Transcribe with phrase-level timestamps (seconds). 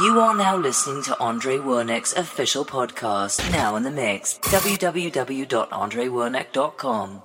[0.00, 7.22] You are now listening to Andre Wernick's official podcast, Now in the Mix, www.andrewernick.com.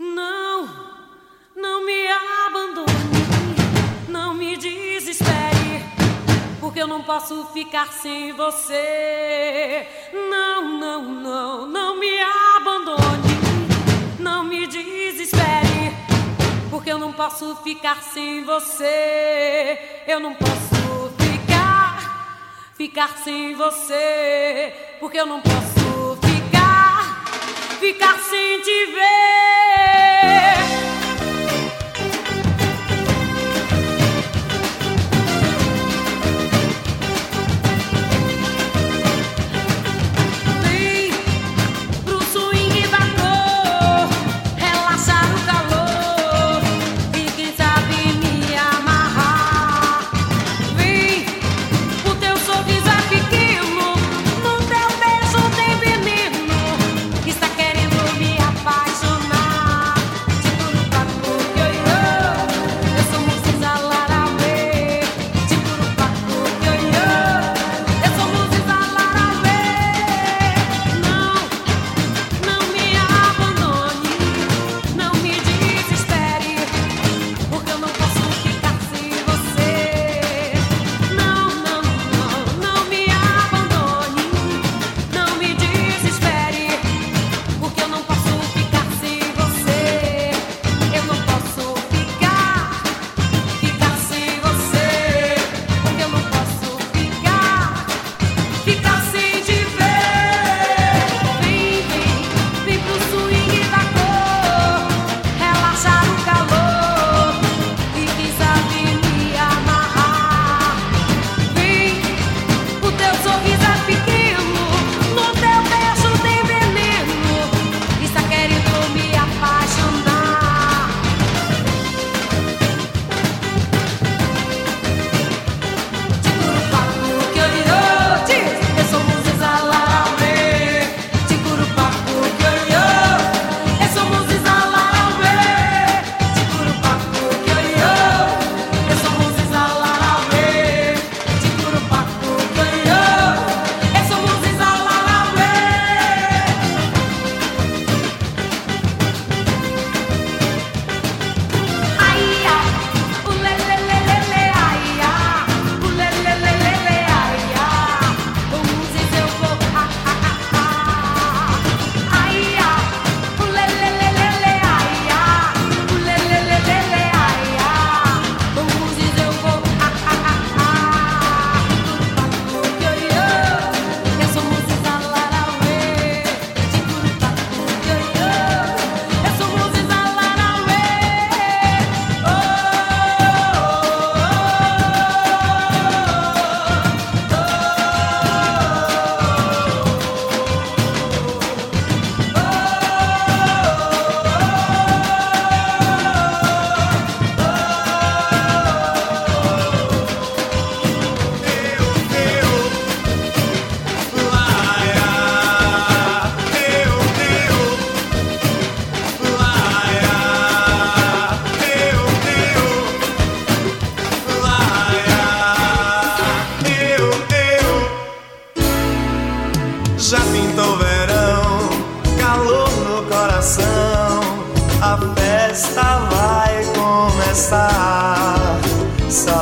[0.00, 0.68] Não,
[1.54, 2.08] não me
[2.48, 2.88] abandone,
[4.08, 5.84] não me desespere,
[6.58, 9.86] porque eu não posso ficar sem você.
[10.12, 12.10] Não, não, não, não me
[12.56, 13.38] abandone,
[14.18, 15.94] não me desespere,
[16.70, 19.78] porque eu não posso ficar sem você.
[20.08, 20.79] Eu não posso
[22.80, 27.26] ficar sem você, porque eu não posso ficar,
[27.78, 30.49] ficar sem te ver.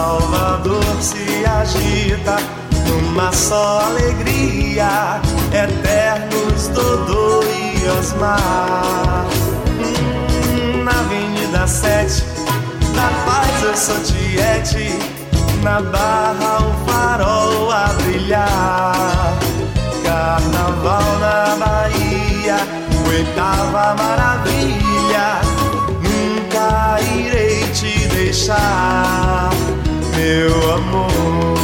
[0.09, 2.39] Salvador se agita
[2.87, 5.21] numa só alegria,
[5.53, 9.27] eternos Dodô e Osmar.
[10.83, 12.25] Na Avenida 7,
[12.95, 14.99] na paz eu sou Tiete,
[15.63, 19.39] na barra o farol a brilhar.
[20.03, 22.57] Carnaval na Bahia,
[23.11, 25.43] oitava maravilha,
[26.01, 29.51] nunca irei te deixar
[30.29, 31.58] meu amor.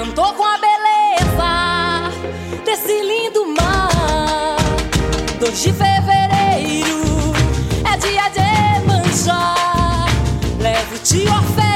[0.00, 2.10] encantou com a beleza
[2.64, 4.56] desse lindo mar.
[5.38, 7.02] 2 de fevereiro
[7.84, 10.06] é dia de manchar.
[10.58, 11.69] Levo-te oferta.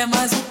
[0.00, 0.49] É mais um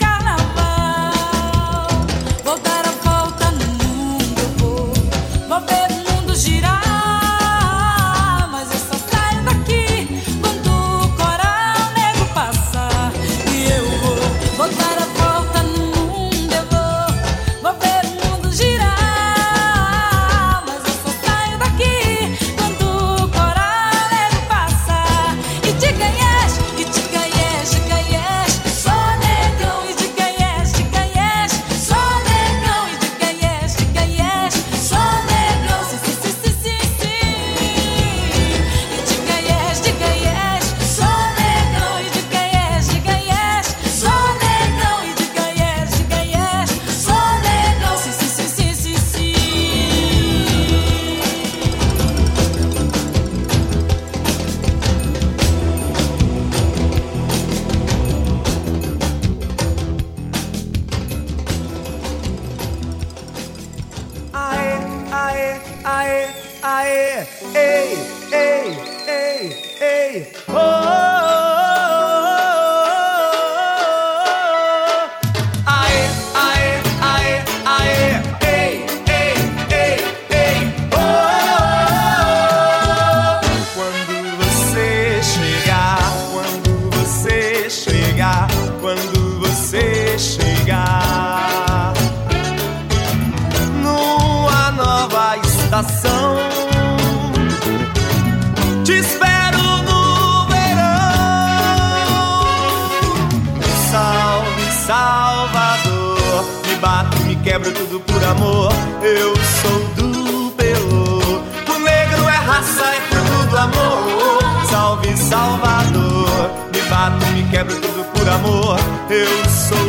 [117.59, 118.79] quebro tudo por amor.
[119.09, 119.88] Eu sou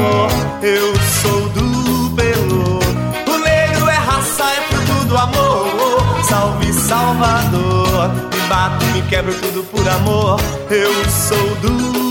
[0.00, 0.30] amor,
[0.62, 2.80] eu sou do Belo.
[3.26, 6.24] O negro é raça, é fruto do amor.
[6.24, 10.40] Salve Salvador, me bato, me quebro tudo por amor,
[10.70, 12.09] eu sou do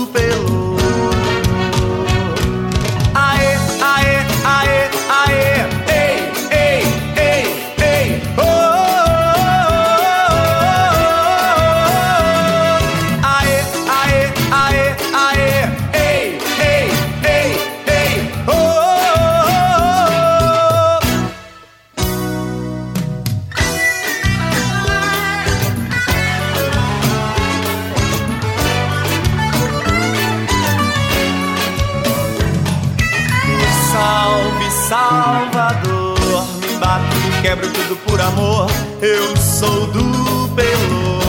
[39.02, 41.20] Eu sou do Belo.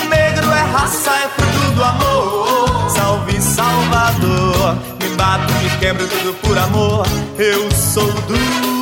[0.00, 2.90] O negro é raça, é fruto do amor.
[2.90, 4.76] Salve Salvador.
[5.02, 7.04] Me bato, me quebro tudo por amor.
[7.36, 8.75] Eu sou do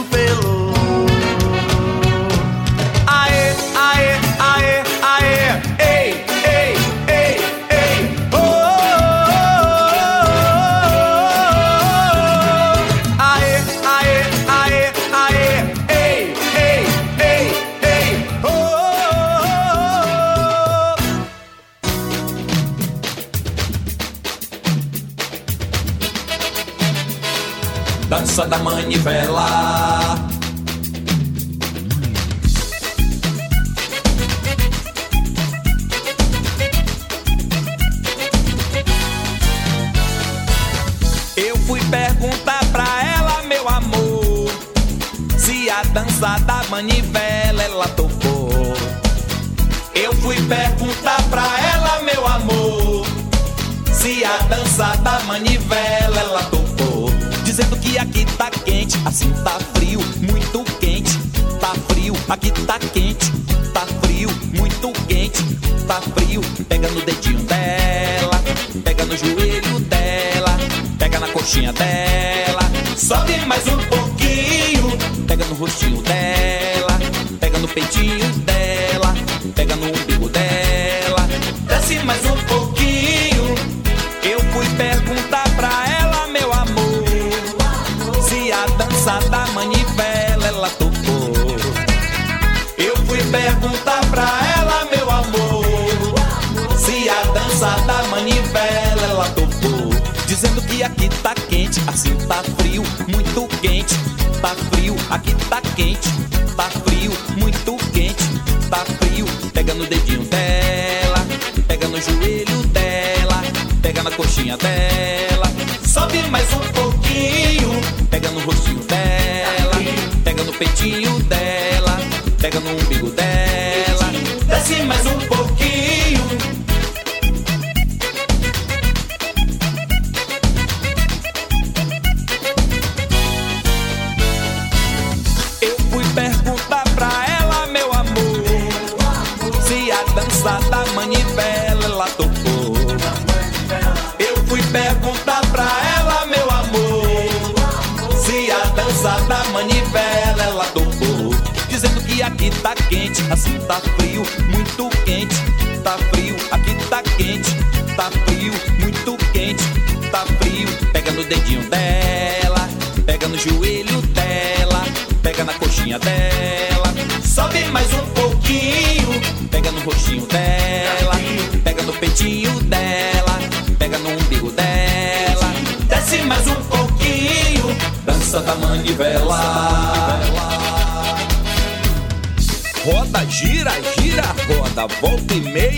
[184.86, 185.73] volta e meia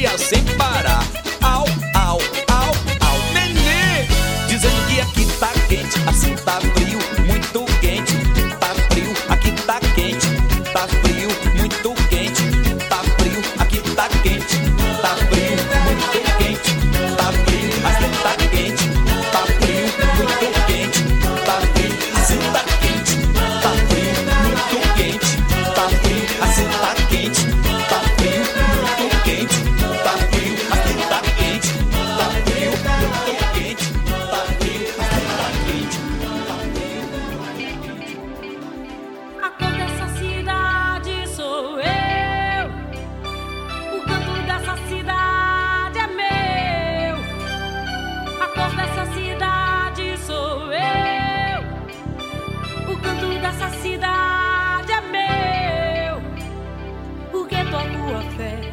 [58.36, 58.65] play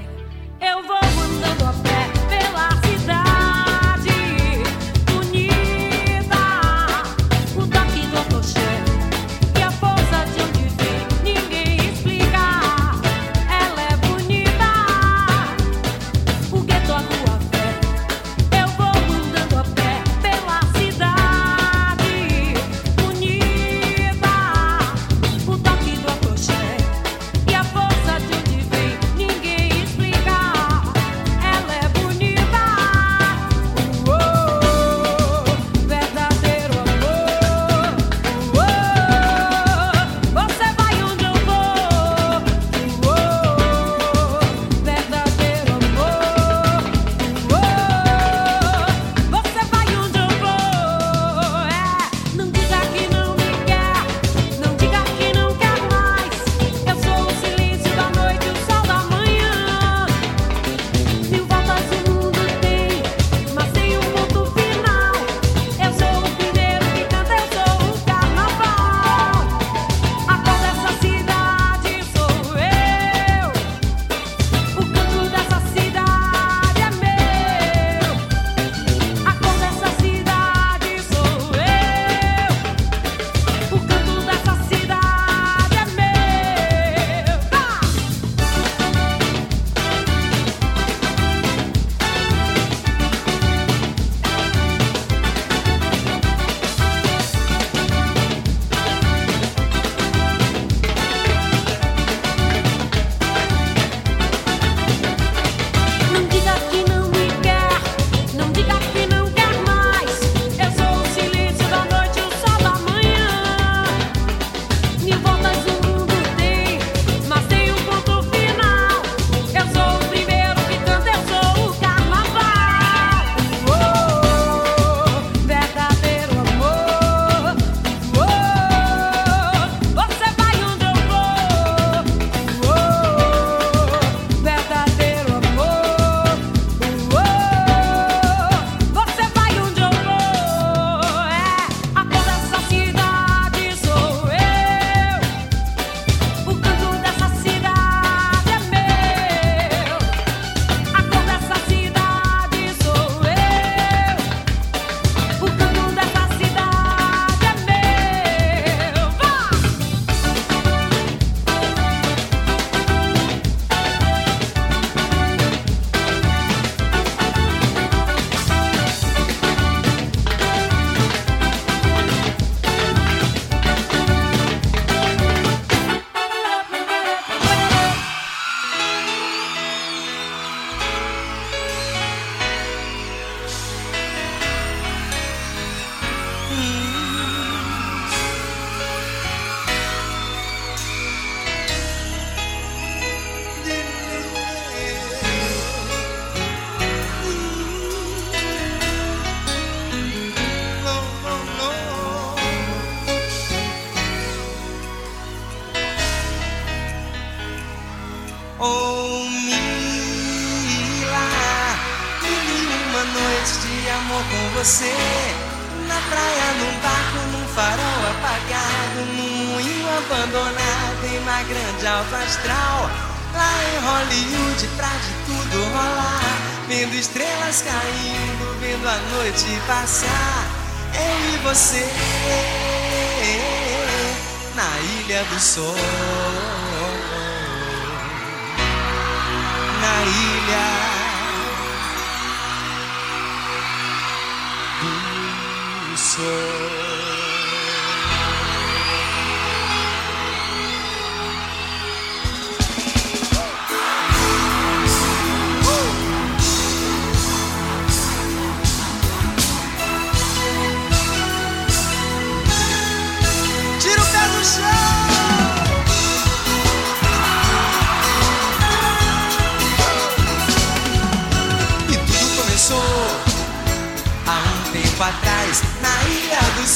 [246.24, 246.53] do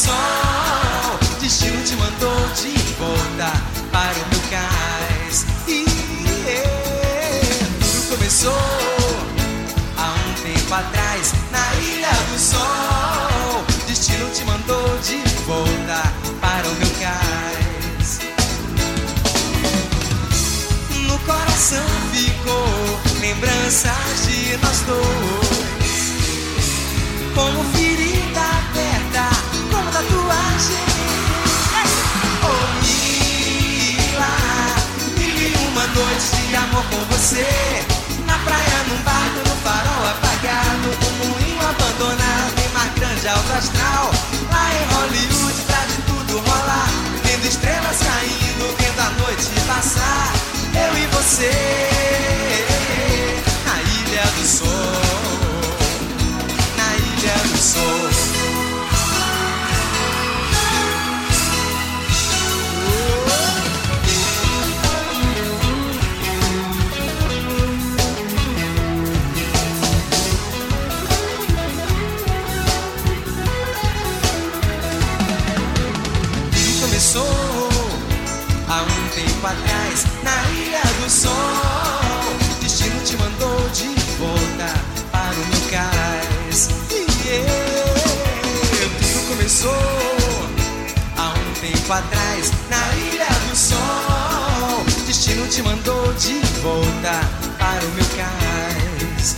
[0.08, 1.20] Sol.
[1.42, 3.52] Destino te mandou de volta
[3.92, 5.46] para o meu cais.
[5.68, 5.84] E
[7.82, 8.54] tudo começou
[9.98, 13.66] há um tempo atrás na Ilha do Sol.
[13.86, 18.20] Destino te mandou de volta para o meu cais.
[21.06, 25.68] No coração ficou lembranças de nós dois.
[27.36, 27.87] Como como
[30.60, 30.66] Oh,
[32.82, 34.34] Mila,
[35.16, 37.46] mil e uma noites de amor com você.
[38.26, 44.12] Na praia, num barco, no farol apagado, num moinho abandonado, em mar grande, alto astral.
[44.52, 46.90] Lá em Hollywood, pra de tudo rolar.
[47.24, 50.34] Vendo estrelas caindo, vendo a noite passar.
[50.74, 51.52] Eu e você,
[53.64, 55.07] na ilha do sol.
[78.70, 81.32] Há um tempo atrás na Ilha do Sol.
[82.62, 84.74] Destino te mandou de volta
[85.12, 86.70] para o meu cais.
[86.92, 89.74] E eu, tudo começou
[91.18, 94.86] há um tempo atrás na Ilha do Sol.
[95.06, 97.22] Destino te mandou de volta
[97.58, 99.36] para o meu cais.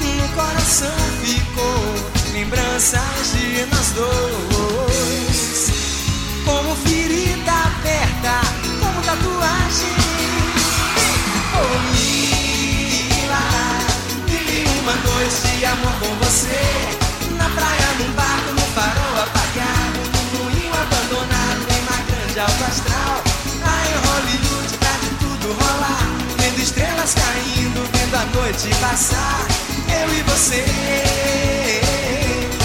[0.00, 4.87] No coração ficou lembranças de nós dois.
[6.48, 8.40] Como ferida aberta,
[8.80, 9.96] como tatuagem.
[11.60, 13.44] Oh, Mila,
[14.26, 16.64] vivi uma noite de amor com você.
[17.36, 23.16] Na praia, num barco, no farol apagado, num moinho abandonado, em uma grande alto astral.
[23.60, 26.06] Lá em Hollywood, pra de tudo rolar.
[26.38, 29.46] Vendo estrelas caindo, vendo a noite passar.
[30.00, 30.64] Eu e você,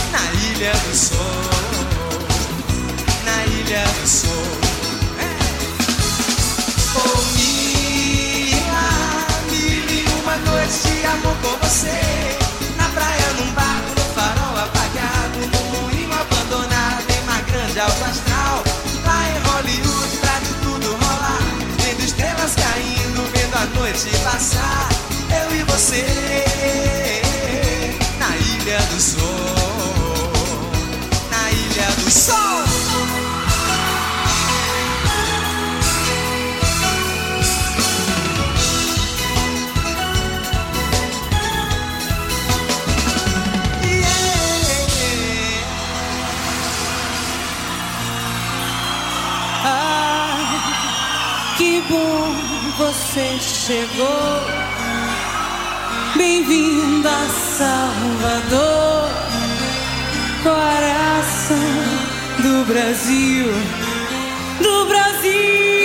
[0.10, 1.73] na ilha do sol.
[3.74, 4.30] Ilha do sol.
[6.96, 8.90] Oh, Mila,
[9.50, 12.38] mil e uma noites de amor com você.
[12.78, 18.64] Na praia, num barco, no farol apagado, num moinho abandonado, em uma grande alto astral.
[19.08, 21.42] Lá em Hollywood, pra de tudo rolar.
[21.80, 24.88] Vendo estrelas caindo, vendo a noite passar.
[25.32, 26.06] Eu e você,
[28.20, 30.32] na ilha do sol.
[31.32, 32.73] Na ilha do sol.
[53.65, 54.41] Chegou.
[56.17, 59.10] Bem-vindo a Salvador,
[60.43, 61.58] coração
[62.39, 63.54] do Brasil,
[64.62, 65.83] do Brasil.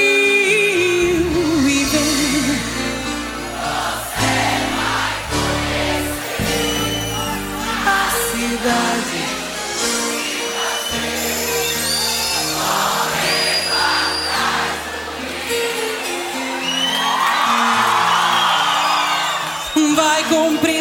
[20.19, 20.78] Vai compreender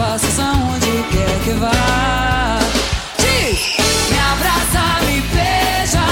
[0.00, 2.58] passos aonde quer que vá.
[4.10, 6.06] Me abraça, me beija,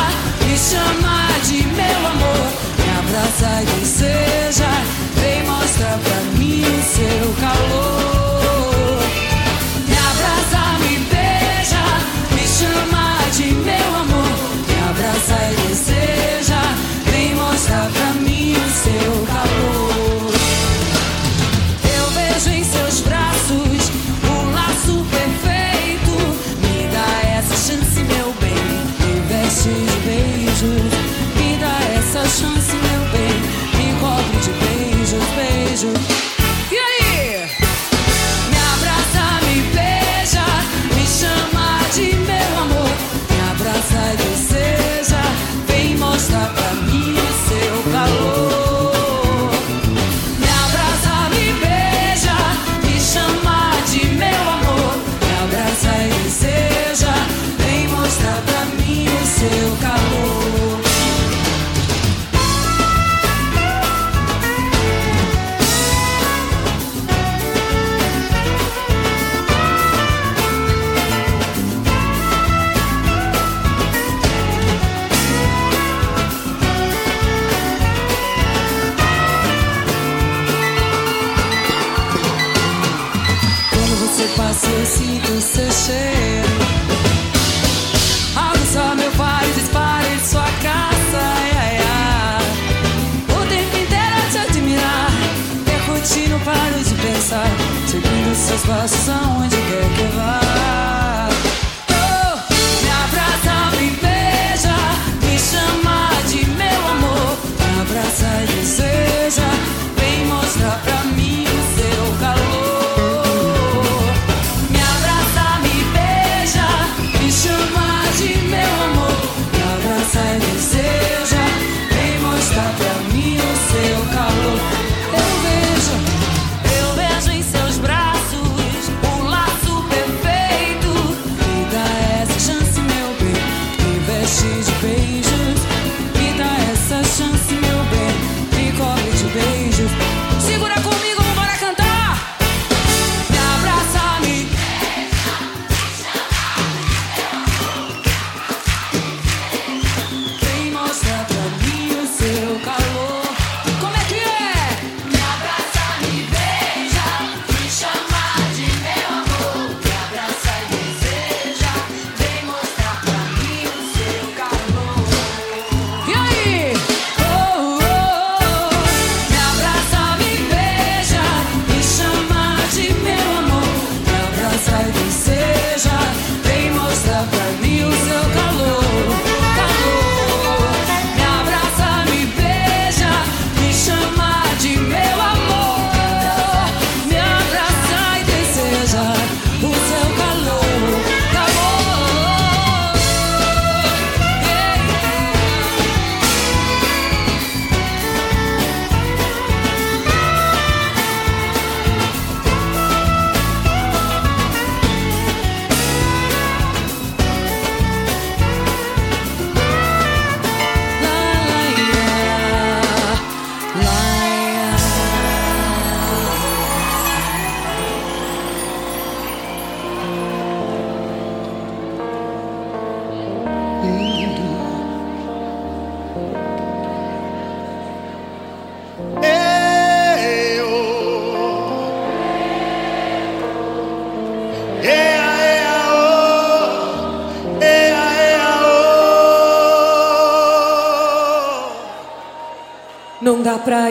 [0.44, 1.16] me chama
[1.46, 2.48] de meu amor.
[2.78, 4.70] Me abraça e seja,
[5.16, 8.17] vem mostra pra mim o seu calor.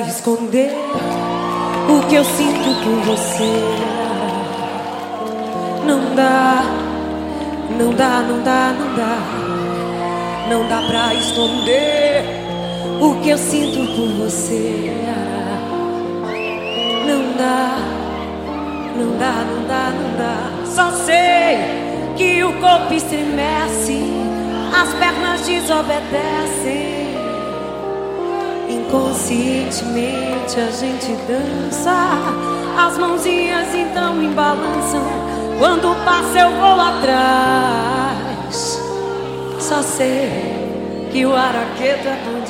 [0.08, 0.72] esconder
[1.90, 3.52] o que eu sinto por você.
[5.86, 6.64] Não dá,
[7.78, 9.18] não dá, não dá, não dá.
[10.50, 12.24] Não dá pra esconder
[13.02, 14.94] o que eu sinto por você.
[17.06, 17.78] Não dá,
[18.98, 20.66] não dá, não dá, não dá.
[20.66, 21.58] Só sei
[22.16, 24.02] que o corpo estremece,
[24.74, 26.97] as pernas desobedecem.
[28.92, 31.94] Conscientemente a gente dança,
[32.78, 35.04] as mãozinhas então em balançam.
[35.60, 38.82] Quando passa eu vou atrás.
[39.60, 40.30] Só sei
[41.12, 42.47] que o araqueto é bonito.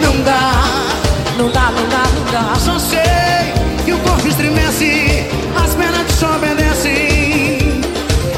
[0.00, 0.52] Não dá,
[1.38, 2.54] Não dá, não dá, não dá.
[2.58, 3.52] só sei
[3.84, 7.80] que o corpo estremece, as pernas te só obedecem.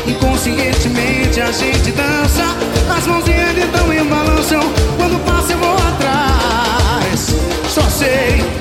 [0.06, 2.44] Inconscientemente a gente dança,
[2.96, 4.60] as mãozinhas então e balançam.
[4.96, 7.34] Quando passa eu vou atrás.
[7.68, 8.59] Só sei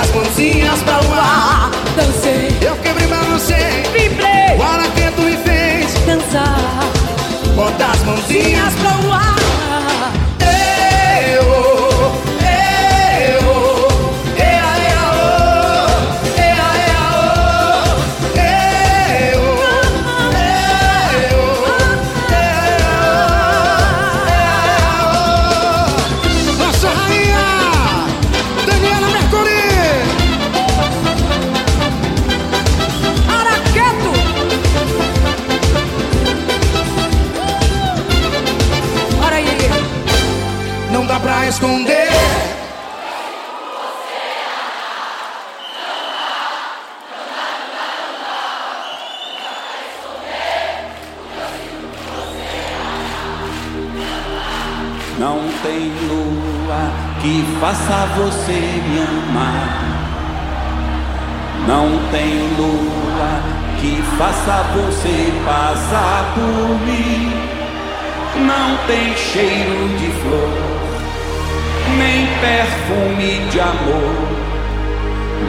[0.00, 1.70] as mãozinhas pra o ar.
[1.96, 3.82] Dancei, Eu quebrei, balancei.
[3.92, 4.62] vibrei, O
[5.22, 5.94] me fez.
[6.06, 6.80] dançar
[7.54, 8.95] Bota as mãozinhas Dias pro ar
[66.86, 67.32] mim.
[68.46, 70.50] Não tem cheiro de flor,
[71.96, 74.46] nem perfume de amor.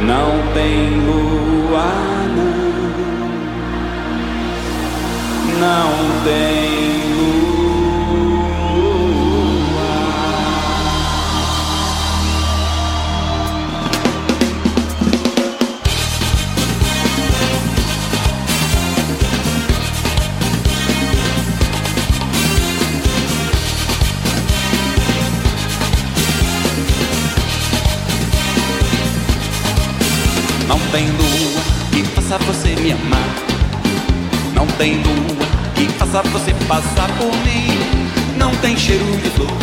[0.04, 1.90] Não tem lua,
[2.36, 2.58] não.
[5.60, 5.92] Não
[6.24, 6.77] tem
[32.28, 33.24] faça você me amar.
[34.54, 37.80] Não tem lua que faça você passar por mim.
[38.36, 39.58] Não tem cheiro de flor,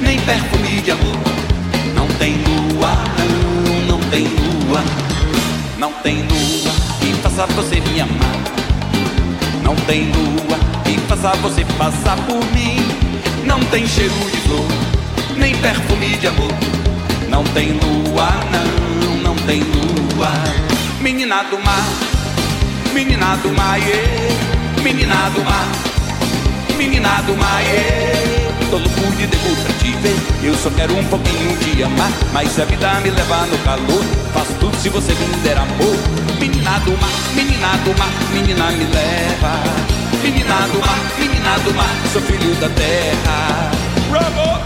[0.00, 1.18] nem perfume de amor.
[1.94, 4.82] Não tem lua, não, não tem lua.
[5.78, 8.40] Não tem lua que faça você me amar.
[9.62, 12.78] Não tem lua que faça você passar por mim.
[13.44, 14.66] Não tem cheiro de flor,
[15.36, 16.52] nem perfume de amor.
[17.28, 20.79] Não tem lua, não, não tem lua.
[21.00, 21.82] Menina do mar,
[22.92, 24.82] menina do mar, yeah.
[24.82, 25.66] menina do mar,
[26.76, 28.68] menina do mar, yeah.
[28.70, 30.16] Tô louco de devo pra te ver.
[30.42, 34.52] Eu só quero um pouquinho de amar, mas a vida me levar no calor, faço
[34.60, 35.96] tudo se você me der amor.
[36.38, 39.54] Menina do mar, menina do mar, menina me leva.
[40.22, 43.70] Menina do mar, menina do mar, sou filho da terra.
[44.10, 44.59] Bravo!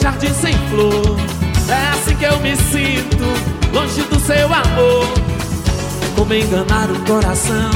[0.00, 1.16] Jardim sem flor.
[1.68, 3.24] É assim que eu me sinto,
[3.72, 5.06] longe do seu amor.
[6.16, 7.70] Como enganar o coração,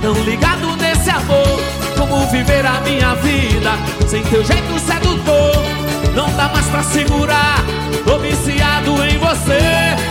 [0.00, 1.60] tão ligado nesse amor.
[1.98, 3.72] Como viver a minha vida
[4.06, 5.56] sem teu jeito sedutor.
[6.14, 7.62] Não dá mais pra segurar,
[8.04, 9.60] tô viciado em você.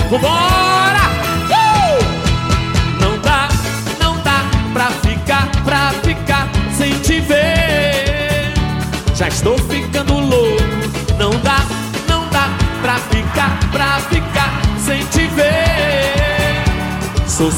[0.10, 1.02] Vambora!
[1.50, 2.04] Uh!
[3.00, 3.48] Não dá,
[4.00, 4.44] não dá
[4.74, 7.41] pra ficar, pra ficar sem te ver.
[9.22, 10.64] Já estou ficando louco.
[11.20, 11.60] Não dá,
[12.10, 12.50] não dá
[12.82, 14.52] pra ficar, pra ficar
[14.84, 16.64] sem te ver.
[17.28, 17.54] Sou 100%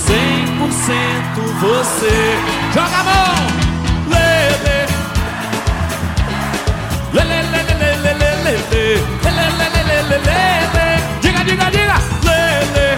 [1.61, 2.37] você.
[2.73, 3.47] Joga a mão!
[4.09, 4.87] Lele.
[7.13, 9.01] Lele, lele, lele, lele, lele.
[9.23, 11.01] Lele, lele, lele.
[11.21, 11.97] Diga, diga, diga.
[12.25, 12.97] Lele.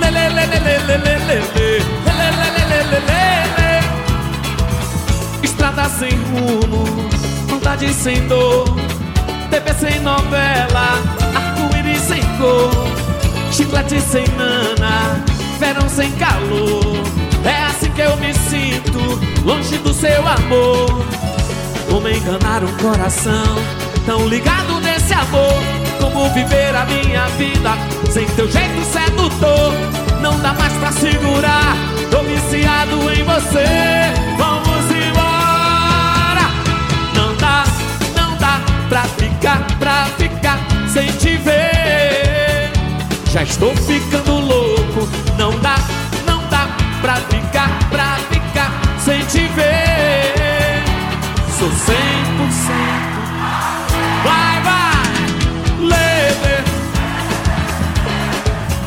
[0.00, 1.82] Lele, lele, lele, lele, lele.
[2.04, 3.35] Lele, lele, lele,
[5.98, 6.84] sem rumo,
[7.46, 8.64] vontade sem dor.
[9.50, 10.98] TV sem novela,
[11.34, 12.70] arco-íris sem cor.
[13.50, 15.24] Chiclete sem nana,
[15.58, 17.02] verão sem calor.
[17.44, 18.98] É assim que eu me sinto,
[19.44, 21.06] longe do seu amor.
[21.88, 23.56] Como enganar um coração,
[24.04, 25.62] tão ligado nesse amor.
[25.98, 27.70] Como viver a minha vida
[28.10, 29.72] sem teu jeito sedutor.
[30.20, 31.74] Não dá mais pra segurar,
[32.10, 34.25] tô viciado em você.
[39.46, 42.72] Ficar, pra ficar sem te ver.
[43.30, 45.76] Já estou ficando louco, não dá,
[46.26, 46.68] não dá
[47.00, 50.82] pra ficar, pra ficar sem te ver.
[51.58, 51.74] Sou 100%.
[54.24, 55.04] Vai, vai!
[55.80, 56.64] Lele.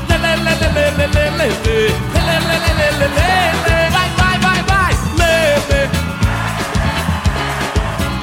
[0.10, 1.96] Lele, lele, lele, lele, lele.
[2.14, 3.90] Lele, lele, lele.
[3.92, 4.94] Vai, vai, vai, vai!
[5.18, 5.82] Lele,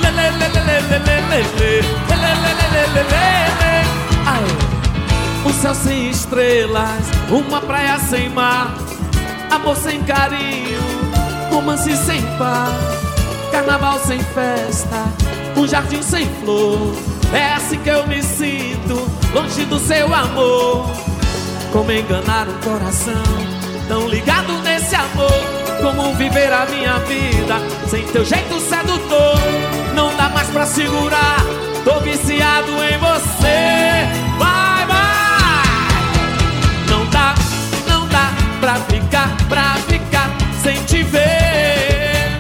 [0.03, 1.17] lele, lele, lele, lele.
[1.37, 1.76] Lele,
[5.67, 8.73] Céu sem estrelas, uma praia sem mar,
[9.51, 10.79] amor sem carinho,
[11.51, 12.71] romance sem par,
[13.51, 15.07] carnaval sem festa,
[15.57, 16.95] um jardim sem flor.
[17.33, 20.89] É assim que eu me sinto, longe do seu amor.
[21.73, 23.25] Como enganar um coração,
[23.89, 25.43] tão ligado nesse amor.
[25.83, 27.57] Como viver a minha vida
[27.89, 29.37] sem teu jeito sedutor.
[29.97, 31.45] Não dá mais pra segurar,
[31.83, 34.46] tô viciado em você.
[38.67, 40.29] pra ficar, pra ficar
[40.61, 42.37] sem te ver.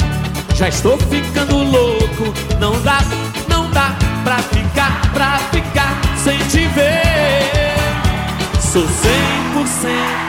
[0.57, 2.99] Já estou ficando louco, não dá,
[3.49, 7.77] não dá pra ficar, pra ficar sem te ver.
[8.61, 10.26] Sou cem por cento.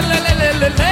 [0.00, 0.87] le le le le le